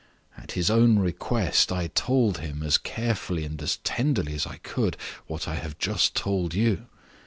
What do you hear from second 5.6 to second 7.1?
just told you.